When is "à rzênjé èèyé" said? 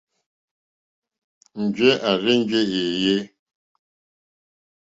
2.09-3.17